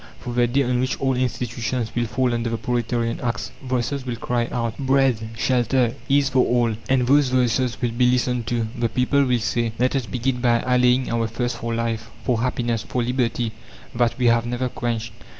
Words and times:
For 0.19 0.33
the 0.33 0.47
day 0.47 0.63
on 0.63 0.79
which 0.79 0.99
old 0.99 1.17
institutions 1.17 1.91
will 1.93 2.07
fall 2.07 2.33
under 2.33 2.49
the 2.49 2.57
proletarian 2.57 3.19
axe, 3.21 3.51
voices 3.61 4.03
will 4.03 4.15
cry 4.15 4.47
out: 4.51 4.75
"Bread, 4.79 5.29
shelter, 5.37 5.93
ease 6.09 6.27
for 6.29 6.43
all!" 6.43 6.75
And 6.89 7.05
those 7.05 7.29
voices 7.29 7.79
will 7.79 7.91
be 7.91 8.09
listened 8.09 8.47
to; 8.47 8.65
the 8.75 8.89
people 8.89 9.23
will 9.23 9.37
say: 9.37 9.73
"Let 9.77 9.95
us 9.95 10.07
begin 10.07 10.41
by 10.41 10.61
allaying 10.61 11.11
our 11.11 11.27
thirst 11.27 11.57
for 11.57 11.75
life, 11.75 12.09
for 12.23 12.41
happiness, 12.41 12.81
for 12.81 13.03
liberty, 13.03 13.51
that 13.93 14.17
we 14.17 14.25
have 14.25 14.47
never 14.47 14.69
quenched. 14.69 15.13